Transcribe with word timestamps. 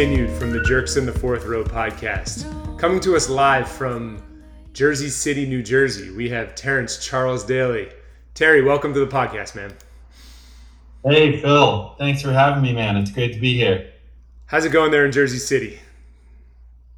continued 0.00 0.30
from 0.38 0.50
the 0.50 0.62
Jerks 0.62 0.96
in 0.96 1.04
the 1.04 1.12
Fourth 1.12 1.44
Row 1.44 1.62
podcast. 1.62 2.46
Coming 2.78 3.00
to 3.00 3.16
us 3.16 3.28
live 3.28 3.68
from 3.70 4.22
Jersey 4.72 5.10
City, 5.10 5.44
New 5.44 5.62
Jersey, 5.62 6.10
we 6.10 6.26
have 6.30 6.54
Terrence 6.54 7.04
Charles 7.04 7.44
Daly. 7.44 7.90
Terry, 8.32 8.62
welcome 8.62 8.94
to 8.94 9.00
the 9.00 9.06
podcast, 9.06 9.54
man. 9.54 9.74
Hey, 11.04 11.42
Phil. 11.42 11.94
Thanks 11.98 12.22
for 12.22 12.32
having 12.32 12.62
me, 12.62 12.72
man. 12.72 12.96
It's 12.96 13.10
great 13.10 13.34
to 13.34 13.38
be 13.38 13.52
here. 13.52 13.92
How's 14.46 14.64
it 14.64 14.72
going 14.72 14.90
there 14.90 15.04
in 15.04 15.12
Jersey 15.12 15.36
City? 15.36 15.78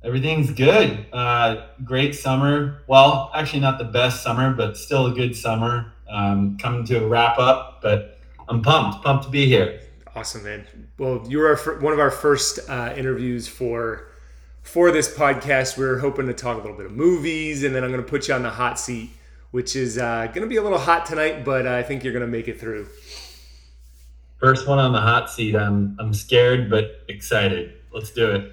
Everything's 0.04 0.52
good. 0.52 1.04
Uh, 1.12 1.66
great 1.82 2.14
summer. 2.14 2.84
Well, 2.86 3.32
actually, 3.34 3.62
not 3.62 3.78
the 3.78 3.84
best 3.84 4.22
summer, 4.22 4.54
but 4.54 4.76
still 4.76 5.06
a 5.06 5.12
good 5.12 5.34
summer. 5.34 5.92
Um, 6.08 6.56
coming 6.56 6.84
to 6.84 7.04
a 7.04 7.08
wrap 7.08 7.40
up, 7.40 7.82
but 7.82 8.20
I'm 8.48 8.62
pumped, 8.62 9.02
pumped 9.02 9.24
to 9.24 9.30
be 9.30 9.46
here. 9.46 9.80
Awesome, 10.14 10.44
man. 10.44 10.66
Well, 10.98 11.24
you 11.26 11.38
were 11.38 11.56
one 11.80 11.92
of 11.94 11.98
our 11.98 12.10
first 12.10 12.58
uh, 12.68 12.92
interviews 12.96 13.48
for 13.48 14.08
for 14.62 14.90
this 14.90 15.12
podcast. 15.12 15.78
We 15.78 15.84
are 15.84 15.98
hoping 15.98 16.26
to 16.26 16.34
talk 16.34 16.58
a 16.58 16.60
little 16.60 16.76
bit 16.76 16.86
of 16.86 16.92
movies, 16.92 17.64
and 17.64 17.74
then 17.74 17.82
I'm 17.82 17.90
going 17.90 18.04
to 18.04 18.08
put 18.08 18.28
you 18.28 18.34
on 18.34 18.42
the 18.42 18.50
hot 18.50 18.78
seat, 18.78 19.10
which 19.52 19.74
is 19.74 19.96
uh, 19.96 20.26
going 20.26 20.42
to 20.42 20.46
be 20.46 20.56
a 20.56 20.62
little 20.62 20.78
hot 20.78 21.06
tonight, 21.06 21.44
but 21.44 21.66
I 21.66 21.82
think 21.82 22.04
you're 22.04 22.12
going 22.12 22.26
to 22.26 22.30
make 22.30 22.46
it 22.46 22.60
through. 22.60 22.88
First 24.38 24.68
one 24.68 24.78
on 24.78 24.92
the 24.92 25.00
hot 25.00 25.30
seat. 25.30 25.54
I'm 25.54 25.96
I'm 25.98 26.12
scared 26.12 26.68
but 26.68 27.04
excited. 27.08 27.74
Let's 27.92 28.10
do 28.10 28.30
it. 28.32 28.52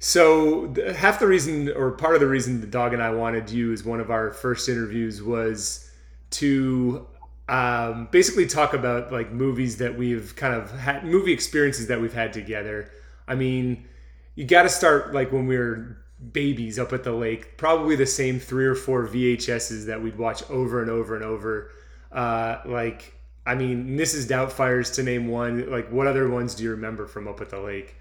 So 0.00 0.74
half 0.94 1.18
the 1.18 1.26
reason, 1.26 1.70
or 1.72 1.92
part 1.92 2.14
of 2.14 2.20
the 2.20 2.26
reason, 2.26 2.60
the 2.60 2.66
dog 2.66 2.92
and 2.92 3.02
I 3.02 3.10
wanted 3.10 3.50
you 3.50 3.72
as 3.72 3.84
one 3.84 4.00
of 4.00 4.10
our 4.10 4.32
first 4.32 4.68
interviews 4.68 5.22
was 5.22 5.90
to 6.30 7.06
um, 7.50 8.06
basically 8.12 8.46
talk 8.46 8.74
about 8.74 9.10
like 9.12 9.32
movies 9.32 9.78
that 9.78 9.98
we've 9.98 10.36
kind 10.36 10.54
of 10.54 10.70
had 10.70 11.04
movie 11.04 11.32
experiences 11.32 11.88
that 11.88 12.00
we've 12.00 12.14
had 12.14 12.32
together. 12.32 12.90
I 13.26 13.34
mean, 13.34 13.88
you 14.36 14.44
got 14.44 14.62
to 14.62 14.68
start 14.68 15.12
like 15.12 15.32
when 15.32 15.48
we 15.48 15.58
were 15.58 15.96
babies 16.32 16.78
up 16.78 16.92
at 16.92 17.02
the 17.02 17.12
lake, 17.12 17.56
probably 17.56 17.96
the 17.96 18.06
same 18.06 18.38
three 18.38 18.66
or 18.66 18.76
four 18.76 19.04
VHSs 19.04 19.86
that 19.86 20.00
we'd 20.00 20.16
watch 20.16 20.48
over 20.48 20.80
and 20.80 20.88
over 20.88 21.16
and 21.16 21.24
over. 21.24 21.72
Uh, 22.12 22.58
like, 22.66 23.14
I 23.44 23.56
mean, 23.56 23.98
Mrs. 23.98 24.28
Doubtfire's 24.28 24.92
to 24.92 25.02
name 25.02 25.26
one. 25.26 25.68
Like, 25.68 25.90
what 25.90 26.06
other 26.06 26.30
ones 26.30 26.54
do 26.54 26.62
you 26.62 26.70
remember 26.70 27.08
from 27.08 27.26
up 27.26 27.40
at 27.40 27.50
the 27.50 27.58
lake? 27.58 27.96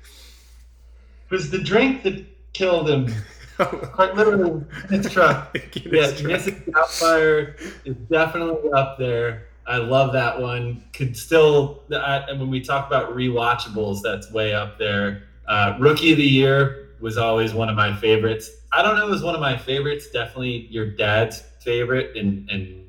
It 1.25 1.33
was 1.33 1.49
the 1.49 1.59
drink 1.59 2.03
that 2.03 2.23
killed 2.53 2.87
him. 2.87 3.07
Quite 3.93 4.15
literally, 4.15 4.63
his 4.89 5.11
truck. 5.11 5.53
yeah, 5.53 6.11
Mrs. 6.11 6.65
Doubtfire 6.65 7.59
is 7.83 7.95
definitely 8.09 8.71
up 8.71 8.97
there. 8.97 9.47
I 9.67 9.77
love 9.77 10.13
that 10.13 10.39
one. 10.39 10.83
Could 10.93 11.15
still, 11.15 11.83
I, 11.93 12.23
when 12.31 12.49
we 12.49 12.61
talk 12.61 12.87
about 12.87 13.15
rewatchables, 13.15 14.01
that's 14.01 14.31
way 14.31 14.53
up 14.53 14.79
there. 14.79 15.23
Uh, 15.47 15.75
Rookie 15.79 16.11
of 16.11 16.17
the 16.17 16.23
Year 16.23 16.89
was 17.01 17.17
always 17.17 17.53
one 17.53 17.67
of 17.67 17.75
my 17.75 17.93
favorites. 17.97 18.49
I 18.71 18.81
don't 18.81 18.95
know, 18.95 19.05
it 19.05 19.09
was 19.09 19.23
one 19.23 19.35
of 19.35 19.41
my 19.41 19.57
favorites. 19.57 20.09
Definitely 20.09 20.67
your 20.69 20.85
dad's 20.85 21.41
favorite, 21.59 22.15
and 22.15 22.49
and 22.49 22.85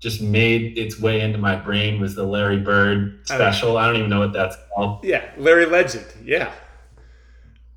just 0.00 0.22
made 0.22 0.78
its 0.78 0.98
way 1.00 1.20
into 1.20 1.38
my 1.38 1.56
brain 1.56 2.00
was 2.00 2.14
the 2.14 2.22
Larry 2.24 2.60
Bird 2.60 3.20
special. 3.24 3.76
I 3.76 3.82
don't, 3.82 3.82
I 3.82 3.86
don't 3.88 3.96
even 3.96 4.10
know 4.10 4.20
what 4.20 4.32
that's 4.32 4.56
called. 4.74 5.04
Yeah, 5.04 5.28
Larry 5.36 5.66
Legend. 5.66 6.06
Yeah. 6.24 6.52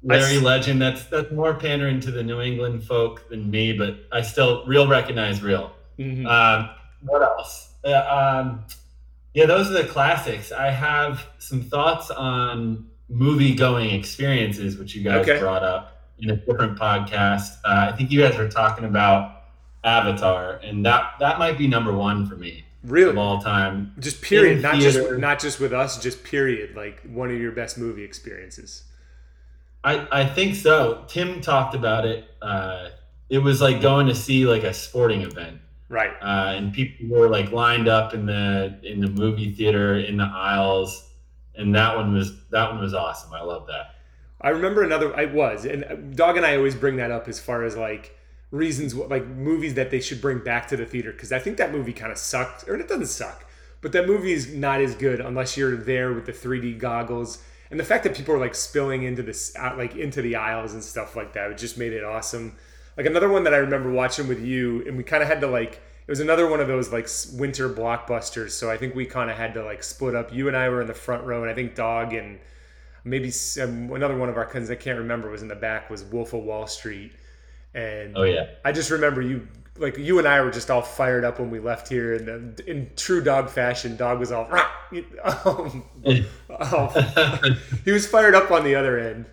Larry 0.03 0.39
Legend. 0.39 0.81
That's 0.81 1.05
that's 1.05 1.31
more 1.31 1.53
pandering 1.53 1.99
to 2.01 2.11
the 2.11 2.23
New 2.23 2.41
England 2.41 2.83
folk 2.83 3.29
than 3.29 3.49
me, 3.49 3.73
but 3.73 4.05
I 4.11 4.21
still 4.21 4.65
real 4.65 4.87
recognize 4.87 5.41
real. 5.41 5.71
Mm-hmm. 5.99 6.25
Um, 6.25 6.69
what 7.03 7.21
else? 7.21 7.73
Uh, 7.83 8.39
um, 8.41 8.65
yeah, 9.33 9.45
those 9.45 9.69
are 9.69 9.73
the 9.73 9.85
classics. 9.85 10.51
I 10.51 10.69
have 10.71 11.25
some 11.39 11.61
thoughts 11.61 12.11
on 12.11 12.89
movie 13.09 13.55
going 13.55 13.91
experiences, 13.91 14.77
which 14.77 14.95
you 14.95 15.03
guys 15.03 15.27
okay. 15.27 15.39
brought 15.39 15.63
up 15.63 16.09
in 16.19 16.29
a 16.31 16.35
different 16.35 16.77
podcast. 16.77 17.57
Uh, 17.63 17.91
I 17.91 17.95
think 17.95 18.11
you 18.11 18.21
guys 18.21 18.37
were 18.37 18.49
talking 18.49 18.85
about 18.85 19.43
Avatar, 19.83 20.59
and 20.63 20.85
that 20.85 21.13
that 21.19 21.39
might 21.39 21.57
be 21.57 21.67
number 21.67 21.93
one 21.93 22.27
for 22.27 22.35
me. 22.35 22.65
Really, 22.83 23.11
of 23.11 23.17
all 23.17 23.39
time, 23.41 23.93
just 23.99 24.21
period, 24.21 24.61
not 24.61 24.75
just 24.75 25.11
not 25.19 25.39
just 25.39 25.59
with 25.59 25.73
us, 25.73 26.01
just 26.01 26.23
period. 26.23 26.75
Like 26.75 27.01
one 27.03 27.29
of 27.29 27.39
your 27.39 27.51
best 27.51 27.77
movie 27.77 28.03
experiences. 28.03 28.83
I, 29.83 30.07
I 30.11 30.25
think 30.25 30.55
so. 30.55 31.03
Tim 31.07 31.41
talked 31.41 31.75
about 31.75 32.05
it. 32.05 32.25
Uh, 32.41 32.89
it 33.29 33.39
was 33.39 33.61
like 33.61 33.81
going 33.81 34.07
to 34.07 34.15
see 34.15 34.45
like 34.45 34.63
a 34.63 34.73
sporting 34.73 35.21
event, 35.21 35.59
right? 35.89 36.11
Uh, 36.21 36.53
and 36.55 36.73
people 36.73 37.07
were 37.07 37.29
like 37.29 37.51
lined 37.51 37.87
up 37.87 38.13
in 38.13 38.25
the 38.25 38.77
in 38.83 38.99
the 38.99 39.07
movie 39.07 39.51
theater 39.53 39.97
in 39.97 40.17
the 40.17 40.29
aisles, 40.31 41.09
and 41.55 41.73
that 41.75 41.95
one 41.95 42.13
was 42.13 42.33
that 42.49 42.71
one 42.71 42.81
was 42.81 42.93
awesome. 42.93 43.33
I 43.33 43.41
love 43.41 43.67
that. 43.67 43.95
I 44.41 44.49
remember 44.49 44.83
another. 44.83 45.15
I 45.15 45.25
was 45.25 45.65
and 45.65 46.15
Dog 46.15 46.37
and 46.37 46.45
I 46.45 46.55
always 46.57 46.75
bring 46.75 46.97
that 46.97 47.11
up 47.11 47.27
as 47.27 47.39
far 47.39 47.63
as 47.63 47.77
like 47.77 48.17
reasons 48.51 48.93
like 48.93 49.25
movies 49.25 49.75
that 49.75 49.91
they 49.91 50.01
should 50.01 50.21
bring 50.21 50.39
back 50.39 50.67
to 50.67 50.77
the 50.77 50.85
theater 50.85 51.11
because 51.11 51.31
I 51.31 51.39
think 51.39 51.57
that 51.57 51.71
movie 51.71 51.93
kind 51.93 52.11
of 52.11 52.17
sucked 52.17 52.67
or 52.67 52.75
it 52.75 52.87
doesn't 52.87 53.07
suck, 53.07 53.45
but 53.79 53.93
that 53.93 54.07
movie 54.07 54.33
is 54.33 54.53
not 54.53 54.81
as 54.81 54.93
good 54.93 55.21
unless 55.21 55.55
you're 55.55 55.77
there 55.77 56.11
with 56.11 56.25
the 56.25 56.33
3D 56.33 56.77
goggles 56.77 57.41
and 57.71 57.79
the 57.79 57.83
fact 57.83 58.03
that 58.03 58.15
people 58.15 58.35
are 58.35 58.39
like 58.39 58.53
spilling 58.53 59.03
into 59.03 59.23
this 59.23 59.55
like 59.77 59.95
into 59.95 60.21
the 60.21 60.35
aisles 60.35 60.73
and 60.73 60.83
stuff 60.83 61.15
like 61.15 61.33
that 61.33 61.49
it 61.49 61.57
just 61.57 61.77
made 61.77 61.93
it 61.93 62.03
awesome. 62.03 62.55
Like 62.97 63.05
another 63.05 63.29
one 63.29 63.45
that 63.45 63.53
i 63.53 63.57
remember 63.57 63.89
watching 63.89 64.27
with 64.27 64.41
you 64.41 64.83
and 64.85 64.97
we 64.97 65.03
kind 65.03 65.23
of 65.23 65.29
had 65.29 65.41
to 65.41 65.47
like 65.47 65.75
it 65.75 66.11
was 66.11 66.19
another 66.19 66.47
one 66.47 66.59
of 66.59 66.67
those 66.67 66.91
like 66.91 67.07
winter 67.39 67.69
blockbusters 67.69 68.51
so 68.51 68.69
i 68.69 68.75
think 68.75 68.93
we 68.93 69.05
kind 69.05 69.31
of 69.31 69.37
had 69.37 69.53
to 69.53 69.63
like 69.63 69.81
split 69.81 70.13
up. 70.13 70.33
You 70.33 70.49
and 70.49 70.57
i 70.57 70.67
were 70.69 70.81
in 70.81 70.87
the 70.87 70.93
front 70.93 71.23
row 71.23 71.41
and 71.41 71.49
i 71.49 71.55
think 71.55 71.73
dog 71.73 72.13
and 72.13 72.37
maybe 73.03 73.31
um, 73.61 73.91
another 73.93 74.17
one 74.17 74.29
of 74.29 74.37
our 74.37 74.45
cousins 74.45 74.69
i 74.69 74.75
can't 74.75 74.99
remember 74.99 75.31
was 75.31 75.41
in 75.41 75.47
the 75.47 75.55
back 75.55 75.89
was 75.89 76.03
wolf 76.03 76.33
of 76.33 76.43
wall 76.43 76.67
street. 76.67 77.13
And 77.73 78.17
oh 78.17 78.23
yeah. 78.23 78.47
I 78.65 78.73
just 78.73 78.91
remember 78.91 79.21
you 79.21 79.47
like 79.81 79.97
you 79.97 80.19
and 80.19 80.27
I 80.27 80.41
were 80.41 80.51
just 80.51 80.69
all 80.69 80.81
fired 80.81 81.25
up 81.25 81.39
when 81.39 81.49
we 81.49 81.59
left 81.59 81.89
here, 81.89 82.13
and 82.13 82.59
in 82.61 82.89
true 82.95 83.21
dog 83.21 83.49
fashion, 83.49 83.97
dog 83.97 84.19
was 84.19 84.31
all, 84.31 84.47
um, 85.23 85.83
oh, 86.49 87.55
he 87.85 87.91
was 87.91 88.07
fired 88.07 88.35
up 88.35 88.51
on 88.51 88.63
the 88.63 88.75
other 88.75 88.99
end. 88.99 89.25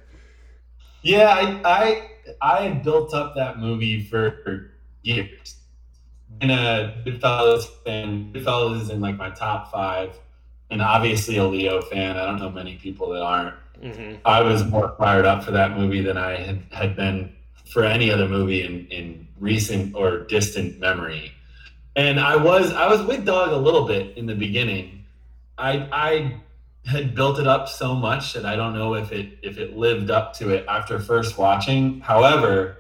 Yeah, 1.03 1.29
I 1.29 1.61
I, 1.65 2.11
I 2.41 2.63
had 2.63 2.83
built 2.83 3.15
up 3.15 3.35
that 3.37 3.59
movie 3.59 4.03
for 4.03 4.73
years. 5.03 5.57
And 6.41 6.51
a 6.51 7.03
Goodfellas 7.05 7.65
fan. 7.85 8.33
Goodfellas 8.33 8.83
is 8.83 8.91
in 8.91 9.01
like 9.01 9.17
my 9.17 9.31
top 9.31 9.71
five, 9.73 10.19
and 10.71 10.81
obviously 10.81 11.37
a 11.37 11.45
Leo 11.45 11.83
fan. 11.83 12.17
I 12.17 12.27
don't 12.27 12.39
know 12.39 12.51
many 12.51 12.77
people 12.77 13.11
that 13.11 13.23
aren't. 13.23 13.55
Mm-hmm. 13.83 14.17
I 14.25 14.41
was 14.43 14.65
more 14.65 14.95
fired 14.99 15.25
up 15.25 15.45
for 15.45 15.53
that 15.53 15.77
movie 15.77 16.01
than 16.01 16.17
I 16.17 16.37
had, 16.37 16.63
had 16.73 16.97
been 16.97 17.33
for 17.73 17.85
any 17.85 18.11
other 18.11 18.29
movie 18.29 18.63
in, 18.63 18.87
in 18.89 19.28
recent 19.41 19.95
or 19.95 20.21
distant 20.21 20.79
memory. 20.79 21.33
And 21.97 22.21
I 22.21 22.37
was 22.37 22.73
I 22.73 22.87
was 22.89 23.03
with 23.03 23.25
Dog 23.25 23.51
a 23.51 23.57
little 23.57 23.87
bit 23.87 24.17
in 24.17 24.27
the 24.27 24.35
beginning. 24.35 25.05
I 25.57 25.89
I 25.93 26.41
had 26.89 27.15
built 27.15 27.39
it 27.39 27.47
up 27.47 27.69
so 27.69 27.95
much 27.95 28.33
that 28.33 28.47
I 28.47 28.57
don't 28.57 28.75
know 28.75 28.95
if 28.95 29.13
it 29.13 29.39
if 29.43 29.59
it 29.59 29.77
lived 29.77 30.11
up 30.11 30.33
to 30.35 30.51
it 30.51 30.65
after 30.69 30.99
first 30.99 31.37
watching. 31.39 32.01
However, 32.01 32.79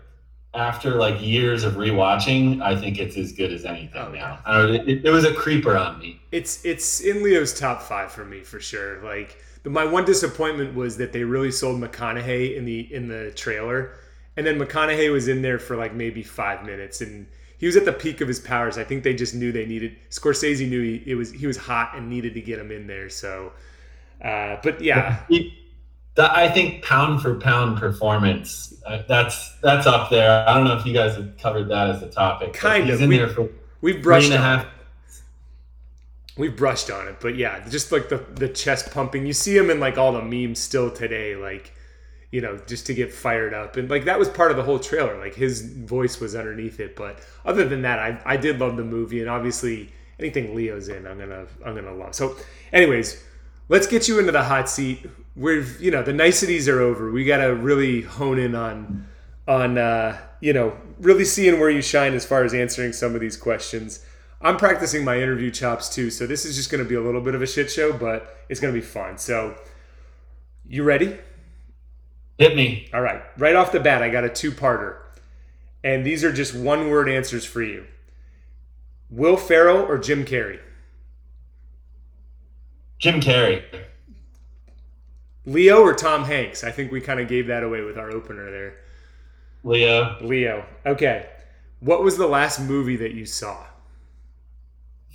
after 0.54 0.94
like 0.94 1.20
years 1.20 1.64
of 1.64 1.74
rewatching, 1.74 2.62
I 2.62 2.74
think 2.74 2.98
it's 2.98 3.16
as 3.16 3.32
good 3.32 3.52
as 3.52 3.64
anything 3.64 4.00
oh, 4.00 4.12
now. 4.12 4.38
Know, 4.46 4.72
it, 4.72 5.04
it, 5.04 5.10
was 5.10 5.24
a 5.24 5.34
creeper 5.34 5.76
on 5.76 5.98
me. 5.98 6.20
It's 6.32 6.64
it's 6.64 7.00
in 7.00 7.22
Leo's 7.22 7.58
top 7.58 7.82
five 7.82 8.10
for 8.10 8.24
me 8.24 8.42
for 8.42 8.58
sure. 8.60 9.02
Like 9.02 9.42
the, 9.62 9.70
my 9.70 9.84
one 9.84 10.04
disappointment 10.04 10.74
was 10.74 10.96
that 10.96 11.12
they 11.12 11.24
really 11.24 11.50
sold 11.50 11.80
McConaughey 11.80 12.56
in 12.56 12.64
the 12.64 12.92
in 12.92 13.08
the 13.08 13.30
trailer 13.32 13.92
and 14.38 14.46
then 14.46 14.56
McConaughey 14.56 15.12
was 15.12 15.26
in 15.26 15.42
there 15.42 15.58
for 15.58 15.74
like 15.76 15.92
maybe 15.92 16.22
five 16.22 16.64
minutes, 16.64 17.00
and 17.00 17.26
he 17.58 17.66
was 17.66 17.74
at 17.74 17.84
the 17.84 17.92
peak 17.92 18.20
of 18.20 18.28
his 18.28 18.38
powers. 18.38 18.78
I 18.78 18.84
think 18.84 19.02
they 19.02 19.12
just 19.12 19.34
knew 19.34 19.50
they 19.50 19.66
needed. 19.66 19.96
Scorsese 20.10 20.68
knew 20.68 20.80
he 20.80 21.02
it 21.10 21.16
was 21.16 21.32
he 21.32 21.48
was 21.48 21.56
hot 21.56 21.96
and 21.96 22.08
needed 22.08 22.34
to 22.34 22.40
get 22.40 22.60
him 22.60 22.70
in 22.70 22.86
there. 22.86 23.08
So, 23.08 23.52
uh, 24.24 24.58
but 24.62 24.80
yeah. 24.80 25.18
I 26.20 26.48
think 26.48 26.84
pound 26.84 27.20
for 27.20 27.34
pound 27.34 27.78
performance. 27.78 28.74
Uh, 28.86 29.02
that's 29.08 29.56
that's 29.58 29.88
up 29.88 30.08
there. 30.08 30.48
I 30.48 30.54
don't 30.54 30.64
know 30.64 30.78
if 30.78 30.86
you 30.86 30.92
guys 30.92 31.16
have 31.16 31.36
covered 31.36 31.68
that 31.68 31.90
as 31.90 32.02
a 32.02 32.08
topic. 32.08 32.52
Kind 32.52 32.90
of. 32.90 33.02
in 33.02 33.08
we, 33.08 33.16
there 33.18 33.28
for 33.28 33.48
we've 33.80 34.00
brushed 34.00 34.32
on 34.32 34.60
it. 34.60 34.66
We've 36.36 36.56
brushed 36.56 36.92
on 36.92 37.08
it, 37.08 37.16
but 37.20 37.36
yeah, 37.36 37.68
just 37.68 37.90
like 37.90 38.08
the 38.08 38.18
the 38.36 38.48
chest 38.48 38.92
pumping. 38.92 39.26
You 39.26 39.32
see 39.32 39.56
him 39.56 39.68
in 39.68 39.80
like 39.80 39.98
all 39.98 40.12
the 40.12 40.22
memes 40.22 40.60
still 40.60 40.92
today. 40.92 41.34
Like 41.34 41.72
you 42.30 42.40
know, 42.40 42.58
just 42.66 42.86
to 42.86 42.94
get 42.94 43.12
fired 43.12 43.54
up. 43.54 43.76
And 43.76 43.88
like 43.88 44.04
that 44.04 44.18
was 44.18 44.28
part 44.28 44.50
of 44.50 44.56
the 44.56 44.62
whole 44.62 44.78
trailer. 44.78 45.18
Like 45.18 45.34
his 45.34 45.62
voice 45.62 46.20
was 46.20 46.34
underneath 46.34 46.80
it. 46.80 46.94
But 46.94 47.20
other 47.44 47.66
than 47.66 47.82
that, 47.82 47.98
I, 47.98 48.20
I 48.24 48.36
did 48.36 48.58
love 48.58 48.76
the 48.76 48.84
movie 48.84 49.20
and 49.20 49.30
obviously 49.30 49.92
anything 50.18 50.54
Leo's 50.54 50.88
in, 50.88 51.06
I'm 51.06 51.18
gonna 51.18 51.46
I'm 51.64 51.74
gonna 51.74 51.94
love. 51.94 52.14
So 52.14 52.36
anyways, 52.72 53.22
let's 53.68 53.86
get 53.86 54.08
you 54.08 54.18
into 54.18 54.32
the 54.32 54.42
hot 54.42 54.68
seat. 54.68 55.06
We've 55.36 55.80
you 55.80 55.90
know, 55.90 56.02
the 56.02 56.12
niceties 56.12 56.68
are 56.68 56.80
over. 56.80 57.10
We 57.10 57.24
gotta 57.24 57.54
really 57.54 58.02
hone 58.02 58.38
in 58.38 58.54
on 58.54 59.06
on 59.46 59.78
uh, 59.78 60.18
you 60.40 60.52
know, 60.52 60.76
really 61.00 61.24
seeing 61.24 61.58
where 61.58 61.70
you 61.70 61.80
shine 61.80 62.14
as 62.14 62.26
far 62.26 62.44
as 62.44 62.52
answering 62.52 62.92
some 62.92 63.14
of 63.14 63.20
these 63.20 63.36
questions. 63.36 64.04
I'm 64.40 64.56
practicing 64.56 65.04
my 65.04 65.16
interview 65.16 65.50
chops 65.50 65.88
too, 65.88 66.10
so 66.10 66.26
this 66.26 66.44
is 66.44 66.56
just 66.56 66.70
gonna 66.70 66.84
be 66.84 66.94
a 66.94 67.00
little 67.00 67.22
bit 67.22 67.34
of 67.34 67.42
a 67.42 67.46
shit 67.46 67.70
show, 67.70 67.92
but 67.92 68.36
it's 68.48 68.60
gonna 68.60 68.72
be 68.72 68.80
fun. 68.80 69.18
So 69.18 69.56
you 70.66 70.84
ready? 70.84 71.18
Hit 72.38 72.56
me. 72.56 72.88
All 72.94 73.00
right. 73.00 73.22
Right 73.36 73.56
off 73.56 73.72
the 73.72 73.80
bat, 73.80 74.02
I 74.02 74.08
got 74.08 74.24
a 74.24 74.28
two 74.28 74.52
parter. 74.52 74.96
And 75.84 76.06
these 76.06 76.24
are 76.24 76.32
just 76.32 76.54
one 76.54 76.88
word 76.88 77.08
answers 77.08 77.44
for 77.44 77.62
you 77.62 77.86
Will 79.10 79.36
Ferrell 79.36 79.84
or 79.84 79.98
Jim 79.98 80.24
Carrey? 80.24 80.60
Jim 82.98 83.20
Carrey. 83.20 83.62
Leo 85.44 85.80
or 85.80 85.94
Tom 85.94 86.24
Hanks? 86.24 86.62
I 86.62 86.70
think 86.70 86.92
we 86.92 87.00
kind 87.00 87.20
of 87.20 87.28
gave 87.28 87.46
that 87.46 87.62
away 87.62 87.82
with 87.82 87.96
our 87.96 88.10
opener 88.10 88.50
there. 88.50 88.74
Leo. 89.64 90.16
Leo. 90.20 90.66
Okay. 90.84 91.28
What 91.80 92.02
was 92.02 92.18
the 92.18 92.26
last 92.26 92.60
movie 92.60 92.96
that 92.96 93.14
you 93.14 93.24
saw? 93.24 93.64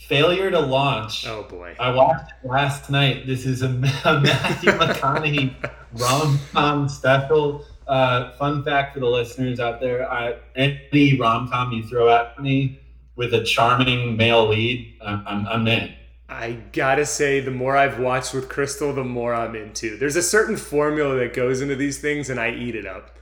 Failure 0.07 0.51
to 0.51 0.59
launch. 0.59 1.25
Oh 1.27 1.43
boy. 1.43 1.75
I 1.79 1.91
watched 1.91 2.31
it 2.31 2.47
last 2.47 2.89
night. 2.89 3.25
This 3.25 3.45
is 3.45 3.61
a, 3.61 3.67
a 4.05 4.19
Matthew 4.19 4.71
McConaughey 4.71 5.55
rom 5.93 6.39
com 6.51 6.89
special. 6.89 7.65
Uh, 7.87 8.31
fun 8.33 8.63
fact 8.63 8.93
for 8.93 8.99
the 8.99 9.07
listeners 9.07 9.59
out 9.59 9.79
there: 9.79 10.09
I, 10.09 10.35
any 10.55 11.17
rom 11.19 11.49
com 11.49 11.71
you 11.71 11.83
throw 11.83 12.09
at 12.09 12.41
me 12.41 12.79
with 13.15 13.33
a 13.33 13.43
charming 13.43 14.17
male 14.17 14.47
lead, 14.47 14.97
I'm, 15.05 15.23
I'm, 15.27 15.47
I'm 15.47 15.67
in. 15.67 15.93
I 16.29 16.53
gotta 16.71 17.05
say, 17.05 17.41
the 17.41 17.51
more 17.51 17.77
I've 17.77 17.99
watched 17.99 18.33
with 18.33 18.49
Crystal, 18.49 18.91
the 18.93 19.03
more 19.03 19.33
I'm 19.33 19.55
into. 19.55 19.97
There's 19.97 20.15
a 20.15 20.23
certain 20.23 20.57
formula 20.57 21.15
that 21.17 21.33
goes 21.33 21.61
into 21.61 21.75
these 21.75 21.99
things, 21.99 22.29
and 22.29 22.39
I 22.39 22.51
eat 22.51 22.75
it 22.75 22.87
up. 22.87 23.17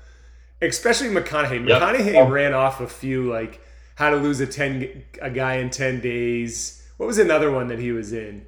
Especially 0.62 1.10
McConaughey. 1.10 1.68
Yep. 1.68 1.81
McConaughey 1.81 2.16
oh. 2.16 2.30
ran 2.30 2.54
off 2.54 2.80
a 2.80 2.88
few 2.88 3.30
like 3.30 3.60
How 4.01 4.09
to 4.09 4.15
Lose 4.15 4.39
a 4.39 4.48
Ten 4.48 5.03
a 5.21 5.30
Guy 5.30 5.57
in 5.57 5.69
Ten 5.69 6.00
Days. 6.00 6.81
What 6.98 7.06
was 7.06 7.19
another 7.19 7.51
one 7.51 7.68
that 7.68 7.77
he 7.77 7.92
was 7.92 8.13
in? 8.13 8.48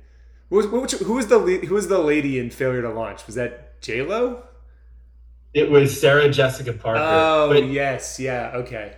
What 0.49 0.71
was, 0.71 0.91
who 0.93 1.13
was 1.13 1.27
the 1.27 1.39
who 1.39 1.75
was 1.75 1.87
the 1.87 1.99
lady 1.99 2.39
in 2.39 2.49
Failure 2.49 2.81
to 2.81 2.89
Launch? 2.89 3.27
Was 3.27 3.35
that 3.35 3.79
J 3.79 4.01
Lo? 4.01 4.41
It 5.53 5.69
was 5.69 6.01
Sarah 6.01 6.27
Jessica 6.29 6.73
Parker. 6.73 7.01
Oh 7.03 7.51
yes, 7.53 8.19
yeah, 8.19 8.51
okay. 8.55 8.93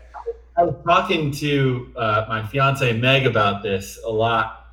I 0.58 0.64
was 0.64 0.76
talking 0.86 1.30
to 1.32 1.92
uh, 1.98 2.26
my 2.30 2.48
fiance 2.48 2.98
Meg 2.98 3.26
about 3.26 3.62
this 3.62 4.00
a 4.06 4.10
lot 4.10 4.66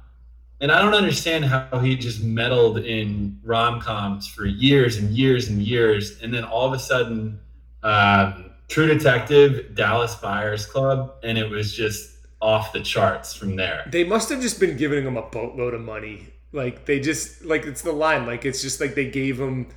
and 0.61 0.71
I 0.71 0.81
don't 0.81 0.95
understand 0.95 1.45
how 1.45 1.81
he 1.81 1.97
just 1.97 2.23
meddled 2.23 2.79
in 2.79 3.41
rom 3.43 3.81
coms 3.81 4.29
for 4.29 4.47
years 4.47 4.97
and 4.97 5.11
years 5.11 5.49
and 5.49 5.61
years, 5.61 6.23
and 6.23 6.33
then 6.33 6.45
all 6.45 6.69
of 6.69 6.73
a 6.73 6.79
sudden, 6.79 7.41
um, 7.83 8.52
True 8.73 8.87
Detective, 8.87 9.75
Dallas 9.75 10.15
Buyers 10.15 10.65
Club, 10.65 11.17
and 11.23 11.37
it 11.37 11.51
was 11.51 11.75
just 11.75 12.17
off 12.41 12.73
the 12.73 12.81
charts 12.81 13.35
from 13.35 13.55
there. 13.55 13.87
They 13.93 14.03
must 14.03 14.31
have 14.31 14.41
just 14.41 14.59
been 14.59 14.79
giving 14.79 15.05
him 15.05 15.19
a 15.19 15.23
boatload 15.23 15.75
of 15.75 15.83
money. 15.83 16.29
Like 16.53 16.87
they 16.87 16.99
just 16.99 17.45
like 17.45 17.67
it's 17.67 17.83
the 17.83 17.93
line. 17.93 18.25
Like 18.25 18.47
it's 18.47 18.63
just 18.63 18.81
like 18.81 18.95
they 18.95 19.11
gave 19.11 19.39
him. 19.39 19.69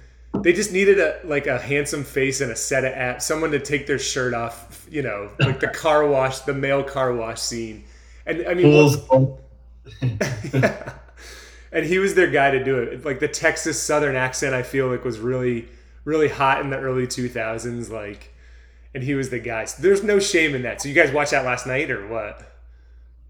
They 0.41 0.53
just 0.53 0.71
needed 0.71 0.97
a 0.99 1.19
like 1.25 1.45
a 1.45 1.59
handsome 1.59 2.05
face 2.05 2.39
and 2.39 2.53
a 2.53 2.55
set 2.55 2.85
of 2.85 2.93
abs, 2.93 3.25
someone 3.25 3.51
to 3.51 3.59
take 3.59 3.85
their 3.85 3.99
shirt 3.99 4.33
off. 4.33 4.87
You 4.89 5.01
know, 5.01 5.29
like 5.39 5.59
the 5.59 5.67
car 5.67 6.07
wash, 6.07 6.39
the 6.39 6.53
male 6.53 6.83
car 6.83 7.13
wash 7.13 7.41
scene. 7.41 7.83
And 8.25 8.47
I 8.47 8.53
mean, 8.53 9.37
yeah. 10.53 10.93
And 11.73 11.85
he 11.85 11.99
was 11.99 12.15
their 12.15 12.31
guy 12.31 12.51
to 12.51 12.63
do 12.63 12.77
it. 12.77 13.03
Like 13.03 13.19
the 13.19 13.27
Texas 13.27 13.81
Southern 13.81 14.15
accent, 14.15 14.55
I 14.55 14.63
feel 14.63 14.87
like 14.87 15.03
was 15.03 15.19
really, 15.19 15.67
really 16.05 16.29
hot 16.29 16.61
in 16.61 16.69
the 16.69 16.77
early 16.79 17.07
2000s. 17.07 17.89
Like, 17.91 18.31
and 18.95 19.03
he 19.03 19.13
was 19.13 19.29
the 19.29 19.39
guy. 19.39 19.65
So 19.65 19.83
there's 19.83 20.03
no 20.03 20.19
shame 20.19 20.55
in 20.55 20.61
that. 20.61 20.81
So 20.81 20.87
you 20.87 20.95
guys 20.95 21.11
watched 21.11 21.31
that 21.31 21.43
last 21.43 21.67
night 21.67 21.91
or 21.91 22.07
what? 22.07 22.41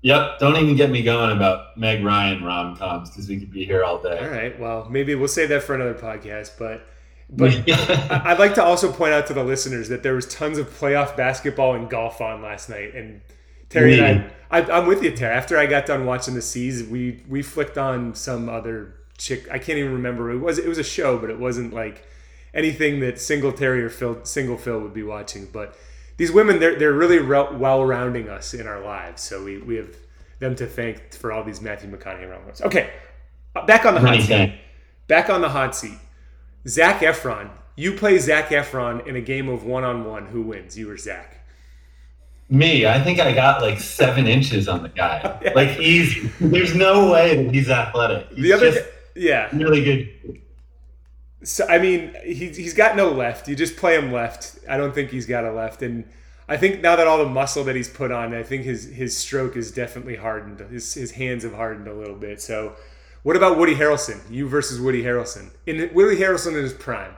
Yep. 0.03 0.37
Don't 0.37 0.55
even 0.57 0.75
get 0.75 0.91
me 0.91 1.01
going 1.01 1.35
about 1.35 1.75
Meg 1.75 2.05
Ryan 2.05 2.43
rom 2.43 2.77
coms 2.77 3.09
because 3.09 3.27
we 3.27 3.39
could 3.39 3.51
be 3.51 3.65
here 3.65 3.83
all 3.83 3.99
day. 3.99 4.19
All 4.19 4.29
right. 4.29 4.57
Well, 4.59 4.87
maybe 4.91 5.15
we'll 5.15 5.27
save 5.27 5.49
that 5.49 5.63
for 5.63 5.73
another 5.73 5.95
podcast. 5.95 6.51
But 6.59 6.87
but 7.31 7.51
I'd 8.27 8.37
like 8.37 8.53
to 8.53 8.63
also 8.63 8.91
point 8.91 9.13
out 9.13 9.25
to 9.27 9.33
the 9.33 9.43
listeners 9.43 9.89
that 9.89 10.03
there 10.03 10.13
was 10.13 10.27
tons 10.27 10.59
of 10.59 10.69
playoff 10.69 11.17
basketball 11.17 11.73
and 11.73 11.89
golf 11.89 12.21
on 12.21 12.43
last 12.43 12.69
night, 12.69 12.93
and 12.93 13.21
Terry 13.69 13.99
and 13.99 14.31
I, 14.51 14.61
I, 14.61 14.77
am 14.77 14.85
with 14.85 15.01
you, 15.01 15.09
Terry. 15.09 15.33
After 15.33 15.57
I 15.57 15.65
got 15.65 15.87
done 15.87 16.05
watching 16.05 16.35
the 16.35 16.41
seas, 16.43 16.83
we 16.83 17.23
we 17.27 17.41
flicked 17.41 17.79
on 17.79 18.13
some 18.13 18.47
other 18.47 18.93
chick. 19.17 19.49
I 19.49 19.57
can't 19.57 19.79
even 19.79 19.93
remember. 19.93 20.29
It 20.29 20.37
was 20.37 20.59
it 20.59 20.67
was 20.67 20.77
a 20.77 20.83
show, 20.83 21.17
but 21.17 21.31
it 21.31 21.39
wasn't 21.39 21.73
like 21.73 22.05
anything 22.55 23.01
that 23.01 23.19
single 23.19 23.51
Terry 23.51 23.83
or 23.83 23.89
Phil, 23.89 24.23
single 24.23 24.57
Phil 24.57 24.79
would 24.79 24.93
be 24.93 25.03
watching. 25.03 25.47
But 25.51 25.77
these 26.17 26.31
women, 26.31 26.59
they're 26.59 26.79
they're 26.79 26.93
really 26.93 27.21
well 27.21 27.85
rounding 27.85 28.29
us 28.29 28.53
in 28.53 28.65
our 28.65 28.81
lives. 28.81 29.21
So 29.21 29.43
we 29.43 29.59
we 29.59 29.75
have 29.75 29.95
them 30.39 30.55
to 30.55 30.65
thank 30.65 31.13
for 31.13 31.31
all 31.31 31.43
these 31.43 31.61
Matthew 31.61 31.91
McConaughey 31.91 32.29
rounds. 32.29 32.61
Okay, 32.61 32.89
uh, 33.55 33.65
back 33.65 33.85
on 33.85 33.93
the 33.93 33.99
hot 33.99 34.21
seat. 34.21 34.55
Back 35.07 35.29
on 35.29 35.41
the 35.41 35.49
hot 35.49 35.75
seat. 35.75 35.99
Zac 36.67 37.01
Efron. 37.01 37.51
You 37.75 37.91
play 37.91 38.17
Zac 38.17 38.49
Efron 38.49 39.05
in 39.05 39.17
a 39.17 39.21
game 39.21 39.49
of 39.49 39.65
one 39.65 39.83
on 39.83 40.05
one. 40.05 40.27
Who 40.27 40.41
wins? 40.41 40.77
You 40.77 40.89
or 40.89 40.97
Zac? 40.97 41.35
Me, 42.49 42.85
I 42.85 43.03
think 43.03 43.19
I 43.19 43.33
got 43.33 43.61
like 43.61 43.79
seven 43.79 44.27
inches 44.27 44.67
on 44.67 44.83
the 44.83 44.89
guy. 44.89 45.51
Like 45.55 45.79
easy. 45.79 46.31
There's 46.39 46.75
no 46.75 47.11
way 47.11 47.43
that 47.43 47.53
he's 47.53 47.69
athletic. 47.69 48.29
He's 48.29 48.43
the 48.43 48.53
other, 48.53 48.71
guy, 48.71 48.85
yeah, 49.15 49.49
really 49.53 49.83
good. 49.83 50.41
So 51.45 51.65
I 51.67 51.77
mean, 51.77 52.15
he's 52.23 52.57
he's 52.57 52.73
got 52.73 52.95
no 52.95 53.11
left. 53.11 53.47
You 53.47 53.55
just 53.55 53.77
play 53.77 53.97
him 53.97 54.11
left. 54.11 54.57
I 54.67 54.77
don't 54.77 54.93
think 54.93 55.11
he's 55.11 55.25
got 55.25 55.45
a 55.45 55.51
left, 55.51 55.81
and 55.81 56.05
I 56.47 56.57
think 56.57 56.81
now 56.81 56.95
that 56.95 57.07
all 57.07 57.17
the 57.17 57.29
muscle 57.29 57.63
that 57.63 57.75
he's 57.75 57.89
put 57.89 58.11
on, 58.11 58.33
I 58.33 58.43
think 58.43 58.63
his 58.63 58.85
his 58.85 59.17
stroke 59.17 59.55
is 59.55 59.71
definitely 59.71 60.15
hardened. 60.15 60.59
His 60.71 60.93
his 60.93 61.11
hands 61.11 61.43
have 61.43 61.53
hardened 61.53 61.87
a 61.87 61.93
little 61.93 62.15
bit. 62.15 62.41
So, 62.41 62.75
what 63.23 63.35
about 63.35 63.57
Woody 63.57 63.75
Harrelson? 63.75 64.19
You 64.29 64.47
versus 64.47 64.79
Woody 64.79 65.03
Harrelson 65.03 65.51
in 65.65 65.89
Woody 65.93 66.17
Harrelson 66.17 66.49
in 66.49 66.63
his 66.63 66.73
prime. 66.73 67.15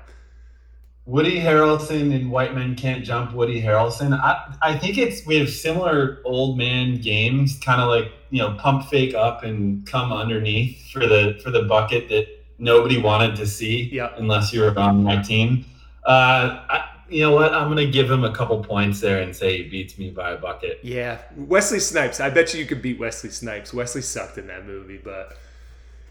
Woody 1.05 1.39
Harrelson 1.39 2.13
and 2.13 2.29
White 2.29 2.53
Men 2.53 2.75
Can't 2.75 3.03
Jump. 3.03 3.33
Woody 3.33 3.61
Harrelson. 3.61 4.13
I, 4.13 4.53
I 4.61 4.77
think 4.77 4.97
it's 4.97 5.25
we 5.25 5.37
have 5.37 5.49
similar 5.49 6.19
old 6.25 6.57
man 6.57 6.99
games, 6.99 7.57
kind 7.59 7.81
of 7.81 7.87
like 7.87 8.11
you 8.29 8.39
know 8.39 8.55
pump 8.59 8.89
fake 8.89 9.13
up 9.13 9.43
and 9.43 9.85
come 9.85 10.11
underneath 10.11 10.89
for 10.91 10.99
the 10.99 11.39
for 11.43 11.51
the 11.51 11.63
bucket 11.63 12.09
that 12.09 12.27
nobody 12.59 12.97
wanted 12.97 13.35
to 13.37 13.45
see. 13.45 13.89
Yeah. 13.91 14.13
Unless 14.17 14.53
you 14.53 14.61
were 14.61 14.77
on 14.77 15.03
my 15.03 15.21
team. 15.21 15.65
Uh, 16.05 16.63
I, 16.69 16.89
you 17.09 17.21
know 17.21 17.31
what? 17.31 17.53
I'm 17.53 17.69
gonna 17.69 17.85
give 17.85 18.09
him 18.09 18.23
a 18.23 18.33
couple 18.33 18.61
points 18.63 18.99
there 18.99 19.21
and 19.21 19.35
say 19.35 19.63
he 19.63 19.69
beats 19.69 19.97
me 19.97 20.09
by 20.09 20.31
a 20.31 20.37
bucket. 20.37 20.79
Yeah, 20.83 21.19
Wesley 21.35 21.79
Snipes. 21.79 22.19
I 22.19 22.29
bet 22.29 22.53
you 22.53 22.59
you 22.59 22.65
could 22.65 22.81
beat 22.81 22.99
Wesley 22.99 23.29
Snipes. 23.29 23.73
Wesley 23.73 24.01
sucked 24.01 24.37
in 24.37 24.47
that 24.47 24.65
movie, 24.65 24.97
but 24.97 25.37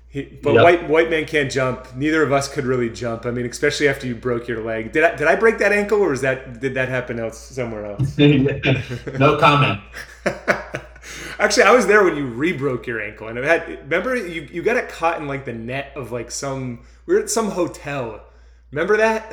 he, 0.09 0.23
but 0.23 0.55
yep. 0.55 0.65
white 0.65 0.89
white 0.89 1.11
man 1.11 1.27
can't 1.27 1.51
jump. 1.51 1.95
Neither 1.95 2.23
of 2.23 2.33
us 2.33 2.49
could 2.53 2.65
really 2.65 2.89
jump. 2.89 3.27
I 3.27 3.31
mean, 3.31 3.45
especially 3.47 3.89
after 3.89 4.07
you 4.07 4.15
broke 4.15 4.49
your 4.49 4.63
leg. 4.63 4.93
Did 4.93 5.05
I 5.05 5.15
did 5.15 5.27
I 5.27 5.37
break 5.37 5.59
that 5.59 5.73
ankle, 5.73 6.01
or 6.01 6.13
is 6.13 6.23
that 6.23 6.61
did 6.61 6.75
that 6.75 6.89
happen 6.89 7.19
else 7.21 7.39
somewhere 7.39 7.85
else? 7.85 8.17
no 9.19 9.39
comment. 9.39 9.81
Actually, 11.39 11.65
I 11.65 11.73
was 11.73 11.87
there 11.87 12.05
when 12.05 12.17
you 12.17 12.27
re-broke 12.27 12.87
your 12.87 13.01
ankle, 13.01 13.29
and 13.29 13.39
I 13.39 13.47
had 13.47 13.69
remember 13.69 14.17
you 14.17 14.49
you 14.51 14.63
got 14.63 14.77
it 14.77 14.89
caught 14.89 15.21
in 15.21 15.27
like 15.27 15.45
the 15.45 15.53
net 15.53 15.93
of 15.97 16.13
like 16.13 16.31
some 16.31 16.81
we 17.07 17.15
were 17.15 17.21
at 17.21 17.31
some 17.31 17.51
hotel. 17.51 18.23
Remember 18.71 18.97
that? 18.97 19.33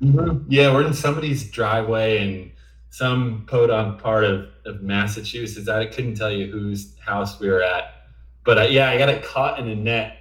Mm-hmm. 0.00 0.46
Yeah, 0.48 0.72
we're 0.72 0.86
in 0.86 0.94
somebody's 0.94 1.50
driveway 1.50 2.18
in 2.18 2.52
some 2.90 3.44
podunk 3.46 4.02
part 4.02 4.24
of, 4.24 4.48
of 4.66 4.82
Massachusetts. 4.82 5.68
I 5.68 5.86
couldn't 5.86 6.16
tell 6.16 6.30
you 6.30 6.50
whose 6.50 6.98
house 6.98 7.40
we 7.40 7.48
were 7.48 7.62
at 7.62 8.02
but 8.44 8.58
uh, 8.58 8.62
yeah, 8.62 8.90
I 8.90 8.98
got 8.98 9.08
it 9.08 9.24
caught 9.24 9.58
in 9.58 9.68
a 9.68 9.74
net. 9.74 10.18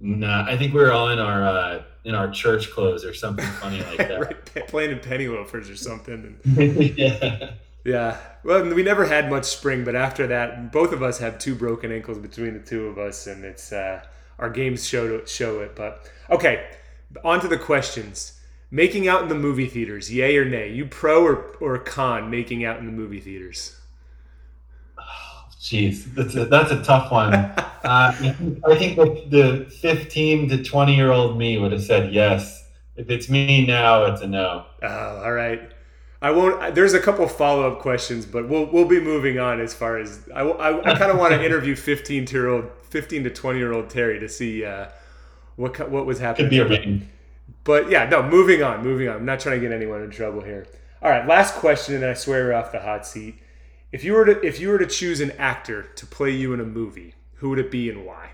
Nah, 0.00 0.44
I 0.46 0.56
think 0.56 0.74
we 0.74 0.80
were 0.80 0.92
all 0.92 1.10
in 1.10 1.18
our 1.18 1.44
uh, 1.44 1.82
in 2.04 2.14
our 2.14 2.30
church 2.30 2.70
clothes 2.70 3.04
or 3.04 3.14
something 3.14 3.44
funny 3.44 3.82
like 3.82 3.98
that. 4.08 4.20
right, 4.20 4.68
playing 4.68 4.90
in 4.90 4.98
penny 4.98 5.28
loafers 5.28 5.70
or 5.70 5.76
something. 5.76 6.38
yeah. 6.44 7.52
Yeah. 7.84 8.18
Well, 8.44 8.74
we 8.74 8.82
never 8.82 9.06
had 9.06 9.30
much 9.30 9.44
spring, 9.44 9.84
but 9.84 9.94
after 9.94 10.26
that, 10.28 10.72
both 10.72 10.92
of 10.92 11.02
us 11.02 11.18
have 11.18 11.38
two 11.38 11.54
broken 11.54 11.90
ankles 11.90 12.18
between 12.18 12.54
the 12.54 12.60
two 12.60 12.86
of 12.86 12.98
us, 12.98 13.26
and 13.26 13.44
it's 13.44 13.72
uh, 13.72 14.02
our 14.38 14.50
games 14.50 14.86
show 14.86 15.24
show 15.24 15.60
it. 15.60 15.74
But 15.74 16.10
okay, 16.30 16.66
on 17.24 17.40
to 17.40 17.48
the 17.48 17.58
questions. 17.58 18.38
Making 18.70 19.06
out 19.06 19.22
in 19.22 19.28
the 19.28 19.34
movie 19.34 19.68
theaters, 19.68 20.10
yay 20.10 20.34
or 20.38 20.46
nay? 20.46 20.72
You 20.72 20.86
pro 20.86 21.22
or 21.22 21.56
or 21.60 21.78
con 21.78 22.30
making 22.30 22.64
out 22.64 22.78
in 22.78 22.86
the 22.86 22.92
movie 22.92 23.20
theaters? 23.20 23.76
Jeez, 25.60 26.12
that's 26.14 26.34
a, 26.34 26.46
that's 26.46 26.72
a 26.72 26.82
tough 26.82 27.10
one. 27.10 27.32
Uh, 27.82 28.14
I 28.70 28.78
think 28.78 28.94
the 28.94 29.66
15 29.80 30.48
to 30.50 30.62
20 30.62 30.94
year 30.94 31.10
old 31.10 31.36
me 31.36 31.58
would 31.58 31.72
have 31.72 31.82
said 31.82 32.14
yes. 32.14 32.64
If 32.94 33.10
it's 33.10 33.28
me 33.28 33.66
now, 33.66 34.04
it's 34.04 34.22
a 34.22 34.28
no. 34.28 34.66
Oh, 34.84 35.22
all 35.24 35.32
right. 35.32 35.71
I 36.22 36.30
won't. 36.30 36.76
There's 36.76 36.94
a 36.94 37.00
couple 37.00 37.26
follow 37.26 37.70
up 37.70 37.80
questions, 37.80 38.26
but 38.26 38.48
we'll 38.48 38.66
we'll 38.66 38.86
be 38.86 39.00
moving 39.00 39.40
on 39.40 39.60
as 39.60 39.74
far 39.74 39.98
as 39.98 40.20
I, 40.32 40.42
I, 40.42 40.92
I 40.92 40.96
kind 40.96 41.10
of 41.10 41.18
want 41.18 41.32
to 41.32 41.44
interview 41.44 41.74
15 41.74 42.26
year 42.28 42.48
old 42.48 42.70
15 42.90 43.24
to 43.24 43.30
20 43.30 43.58
year 43.58 43.72
old 43.72 43.90
Terry 43.90 44.20
to 44.20 44.28
see 44.28 44.64
uh, 44.64 44.86
what 45.56 45.90
what 45.90 46.06
was 46.06 46.20
happening. 46.20 46.48
Could 46.48 46.50
be 46.50 46.58
a 46.60 46.68
ring. 46.68 47.08
But 47.64 47.90
yeah, 47.90 48.08
no. 48.08 48.22
Moving 48.22 48.62
on. 48.62 48.84
Moving 48.84 49.08
on. 49.08 49.16
I'm 49.16 49.24
not 49.24 49.40
trying 49.40 49.60
to 49.60 49.66
get 49.66 49.74
anyone 49.74 50.00
in 50.00 50.10
trouble 50.10 50.42
here. 50.42 50.68
All 51.02 51.10
right. 51.10 51.26
Last 51.26 51.56
question, 51.56 51.96
and 51.96 52.04
I 52.04 52.14
swear 52.14 52.44
we're 52.44 52.52
off 52.52 52.70
the 52.70 52.80
hot 52.80 53.04
seat. 53.04 53.34
If 53.90 54.04
you 54.04 54.12
were 54.12 54.24
to 54.24 54.46
if 54.46 54.60
you 54.60 54.68
were 54.68 54.78
to 54.78 54.86
choose 54.86 55.20
an 55.20 55.32
actor 55.32 55.82
to 55.82 56.06
play 56.06 56.30
you 56.30 56.54
in 56.54 56.60
a 56.60 56.64
movie, 56.64 57.14
who 57.34 57.48
would 57.50 57.58
it 57.58 57.72
be 57.72 57.90
and 57.90 58.06
why? 58.06 58.30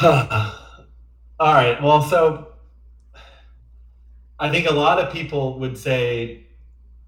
All 1.40 1.54
right. 1.54 1.82
Well, 1.82 2.02
so 2.02 2.49
I 4.40 4.50
think 4.50 4.68
a 4.68 4.72
lot 4.72 4.98
of 4.98 5.12
people 5.12 5.58
would 5.58 5.76
say 5.76 6.44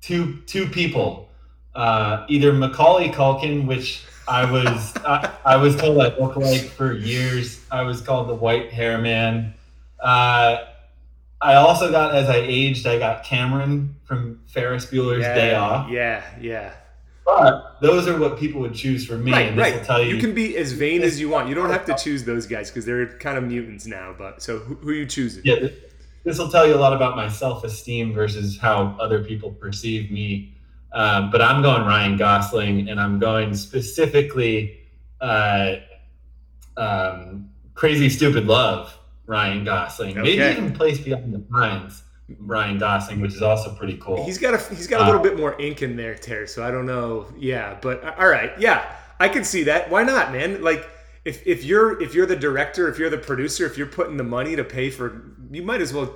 two 0.02 0.38
two 0.46 0.66
people, 0.66 1.30
uh, 1.74 2.26
either 2.28 2.52
Macaulay 2.52 3.08
Culkin, 3.08 3.66
which 3.66 4.04
I 4.28 4.50
was 4.50 4.94
I, 5.06 5.32
I, 5.44 5.56
was 5.56 5.74
told 5.76 5.98
I 6.00 6.14
look 6.16 6.36
like 6.36 6.60
for 6.60 6.92
years. 6.92 7.64
I 7.70 7.82
was 7.82 8.02
called 8.02 8.28
the 8.28 8.34
white 8.34 8.70
hair 8.70 8.98
man. 8.98 9.54
Uh, 9.98 10.58
I 11.40 11.54
also 11.54 11.90
got 11.90 12.14
as 12.14 12.28
I 12.28 12.36
aged, 12.36 12.86
I 12.86 12.98
got 12.98 13.24
Cameron 13.24 13.96
from 14.04 14.40
Ferris 14.46 14.86
Bueller's 14.86 15.22
yeah, 15.22 15.34
Day 15.34 15.54
Off. 15.54 15.90
Yeah, 15.90 16.22
yeah. 16.40 16.74
But 17.24 17.78
those 17.80 18.08
are 18.08 18.18
what 18.18 18.38
people 18.38 18.60
would 18.60 18.74
choose 18.74 19.06
for 19.06 19.16
me. 19.16 19.32
Right, 19.32 19.56
right. 19.56 19.88
You, 20.00 20.16
you, 20.16 20.20
can 20.20 20.34
be 20.34 20.56
as 20.56 20.72
vain 20.72 21.02
as 21.02 21.20
you 21.20 21.28
want. 21.28 21.48
You 21.48 21.54
don't 21.54 21.70
have 21.70 21.84
to 21.86 21.94
choose 22.02 22.24
those 22.24 22.46
guys 22.46 22.68
because 22.68 22.84
they're 22.84 23.06
kind 23.18 23.38
of 23.38 23.44
mutants 23.44 23.86
now. 23.86 24.14
But 24.16 24.42
so 24.42 24.58
who, 24.58 24.74
who 24.74 24.90
are 24.90 24.94
you 24.94 25.06
choosing? 25.06 25.42
Yeah, 25.44 25.68
this 26.24 26.38
will 26.38 26.48
tell 26.48 26.66
you 26.66 26.74
a 26.74 26.76
lot 26.76 26.92
about 26.92 27.16
my 27.16 27.28
self-esteem 27.28 28.12
versus 28.12 28.58
how 28.58 28.96
other 29.00 29.24
people 29.24 29.50
perceive 29.50 30.10
me. 30.10 30.54
Um, 30.92 31.30
but 31.30 31.40
I'm 31.40 31.62
going 31.62 31.82
Ryan 31.86 32.16
Gosling, 32.16 32.88
and 32.88 33.00
I'm 33.00 33.18
going 33.18 33.54
specifically 33.54 34.80
uh, 35.20 35.76
um, 36.76 37.50
Crazy 37.74 38.08
Stupid 38.10 38.46
Love, 38.46 38.96
Ryan 39.26 39.64
Gosling. 39.64 40.18
Okay. 40.18 40.36
Maybe 40.36 40.58
even 40.58 40.72
Place 40.72 40.98
Beyond 40.98 41.32
the 41.32 41.38
Pines, 41.38 42.02
Ryan 42.38 42.78
Gosling, 42.78 43.20
which 43.20 43.34
is 43.34 43.42
also 43.42 43.74
pretty 43.74 43.96
cool. 43.96 44.24
He's 44.24 44.38
got 44.38 44.54
a 44.54 44.74
he's 44.74 44.86
got 44.86 45.00
a 45.00 45.04
little 45.04 45.20
uh, 45.20 45.24
bit 45.24 45.38
more 45.38 45.58
ink 45.60 45.82
in 45.82 45.96
there, 45.96 46.14
Terry. 46.14 46.46
So 46.46 46.62
I 46.62 46.70
don't 46.70 46.86
know. 46.86 47.26
Yeah, 47.38 47.78
but 47.80 48.04
uh, 48.04 48.14
all 48.18 48.28
right, 48.28 48.52
yeah, 48.58 48.94
I 49.18 49.28
can 49.28 49.44
see 49.44 49.62
that. 49.64 49.90
Why 49.90 50.02
not, 50.02 50.30
man? 50.32 50.62
Like 50.62 50.86
if 51.24 51.46
if 51.46 51.64
you're 51.64 52.02
if 52.02 52.14
you're 52.14 52.26
the 52.26 52.36
director, 52.36 52.88
if 52.88 52.98
you're 52.98 53.10
the 53.10 53.18
producer, 53.18 53.64
if 53.64 53.78
you're 53.78 53.86
putting 53.86 54.16
the 54.16 54.24
money 54.24 54.56
to 54.56 54.64
pay 54.64 54.90
for, 54.90 55.22
you 55.54 55.62
might 55.62 55.80
as 55.80 55.92
well, 55.92 56.14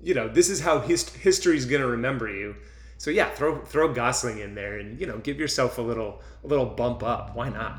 you 0.00 0.14
know, 0.14 0.28
this 0.28 0.48
is 0.48 0.60
how 0.60 0.80
his, 0.80 1.08
history's 1.08 1.64
going 1.64 1.82
to 1.82 1.88
remember 1.88 2.28
you. 2.28 2.56
So 2.98 3.10
yeah, 3.10 3.30
throw 3.30 3.60
throw 3.60 3.92
Gosling 3.92 4.38
in 4.38 4.56
there 4.56 4.78
and 4.78 5.00
you 5.00 5.06
know 5.06 5.18
give 5.18 5.38
yourself 5.38 5.78
a 5.78 5.82
little 5.82 6.20
a 6.42 6.48
little 6.48 6.66
bump 6.66 7.04
up. 7.04 7.36
Why 7.36 7.48
not? 7.48 7.78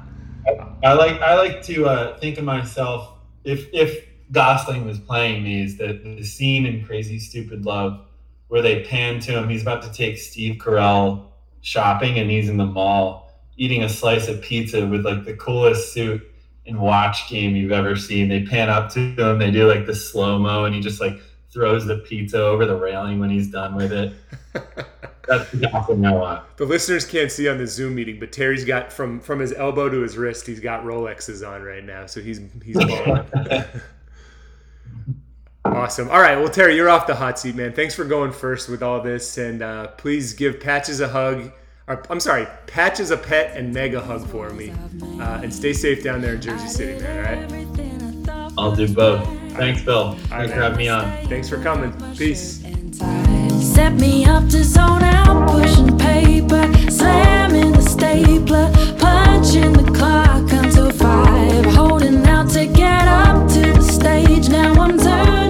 I 0.81 0.93
like 0.93 1.19
I 1.21 1.35
like 1.35 1.61
to 1.63 1.87
uh, 1.87 2.17
think 2.19 2.37
of 2.37 2.45
myself 2.45 3.19
if 3.43 3.67
if 3.73 4.05
Gosling 4.31 4.85
was 4.85 4.97
playing 4.97 5.43
me 5.43 5.63
is 5.63 5.77
that 5.77 6.03
the 6.03 6.23
scene 6.23 6.65
in 6.65 6.85
Crazy 6.85 7.19
Stupid 7.19 7.65
Love 7.65 8.05
where 8.47 8.61
they 8.61 8.83
pan 8.83 9.19
to 9.19 9.37
him, 9.37 9.49
he's 9.49 9.61
about 9.61 9.83
to 9.83 9.91
take 9.91 10.17
Steve 10.17 10.55
Carell 10.55 11.25
shopping 11.61 12.17
and 12.17 12.31
he's 12.31 12.49
in 12.49 12.57
the 12.57 12.65
mall 12.65 13.29
eating 13.57 13.83
a 13.83 13.89
slice 13.89 14.27
of 14.29 14.41
pizza 14.41 14.87
with 14.87 15.05
like 15.05 15.25
the 15.25 15.33
coolest 15.33 15.93
suit 15.93 16.21
and 16.69 16.79
watch 16.79 17.27
game 17.29 17.55
you've 17.55 17.71
ever 17.71 17.95
seen. 17.95 18.29
They 18.29 18.43
pan 18.43 18.69
up 18.69 18.91
to 18.93 18.99
him, 18.99 19.39
they 19.39 19.51
do 19.51 19.67
like 19.67 19.85
the 19.85 19.95
slow 19.95 20.39
mo, 20.39 20.65
and 20.65 20.73
he 20.73 20.81
just 20.81 21.01
like 21.01 21.19
throws 21.51 21.85
the 21.85 21.97
pizza 21.99 22.41
over 22.41 22.65
the 22.65 22.75
railing 22.75 23.19
when 23.19 23.29
he's 23.29 23.49
done 23.49 23.75
with 23.75 23.91
it. 23.91 24.13
That's 25.27 25.53
I 25.53 26.11
want. 26.11 26.57
The 26.57 26.65
listeners 26.65 27.05
can't 27.05 27.31
see 27.31 27.47
on 27.47 27.59
the 27.59 27.67
Zoom 27.67 27.93
meeting, 27.93 28.19
but 28.19 28.31
Terry's 28.31 28.65
got 28.65 28.91
from 28.91 29.19
from 29.19 29.39
his 29.39 29.53
elbow 29.53 29.87
to 29.89 30.01
his 30.01 30.17
wrist, 30.17 30.47
he's 30.47 30.59
got 30.59 30.83
Rolexes 30.83 31.47
on 31.47 31.61
right 31.61 31.83
now, 31.83 32.07
so 32.07 32.19
he's 32.19 32.41
he's 32.63 32.77
Awesome. 35.65 36.09
All 36.09 36.21
right. 36.21 36.37
Well, 36.37 36.49
Terry, 36.49 36.75
you're 36.75 36.89
off 36.89 37.05
the 37.05 37.13
hot 37.13 37.37
seat, 37.37 37.53
man. 37.53 37.73
Thanks 37.73 37.93
for 37.93 38.05
going 38.05 38.31
first 38.31 38.69
with 38.69 38.81
all 38.81 39.01
this, 39.01 39.37
and 39.37 39.61
uh, 39.61 39.87
please 39.89 40.33
give 40.33 40.59
Patches 40.59 40.99
a 40.99 41.07
hug 41.07 41.51
or, 41.89 42.03
I'm 42.11 42.19
sorry, 42.19 42.45
Patch 42.67 42.99
is 42.99 43.09
a 43.09 43.17
pet 43.17 43.57
and 43.57 43.73
mega 43.73 43.99
hug 43.99 44.25
for 44.27 44.51
me. 44.51 44.71
Uh, 45.19 45.41
and 45.41 45.51
stay 45.51 45.73
safe 45.73 46.03
down 46.03 46.21
there 46.21 46.35
in 46.35 46.41
Jersey 46.41 46.67
City, 46.67 47.01
man. 47.01 47.17
All 47.17 48.37
right. 48.37 48.51
I'll 48.59 48.75
do 48.75 48.87
both. 48.93 49.25
Thanks, 49.53 49.81
Bill. 49.81 50.13
Thanks 50.27 50.53
for 50.53 50.59
having 50.59 50.77
me 50.77 50.87
on. 50.87 51.27
Thanks 51.27 51.49
for 51.49 51.59
coming. 51.61 51.91
Peace. 52.15 52.61
Set 53.59 53.93
me 53.93 54.25
up 54.25 54.47
to 54.49 54.63
zone 54.63 55.03
out, 55.03 55.49
pushing 55.49 55.97
paper, 55.97 56.71
slamming 56.91 57.71
the 57.71 57.81
stapler, 57.81 58.71
punching 58.99 59.73
the 59.73 59.91
clock 59.91 60.51
until 60.51 60.91
five, 60.91 61.65
holding 61.73 62.23
out 62.27 62.51
to 62.51 62.67
get 62.67 63.07
up 63.07 63.49
to 63.49 63.61
the 63.61 63.81
stage. 63.81 64.47
Now 64.49 64.73
I'm 64.73 64.97
turning. 64.97 65.48